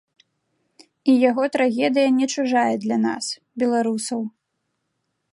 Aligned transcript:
І 1.11 1.13
яго 1.29 1.43
трагедыя 1.55 2.09
не 2.19 2.27
чужая 2.35 2.73
для 2.85 2.97
нас, 3.05 3.25
беларусаў. 3.65 4.21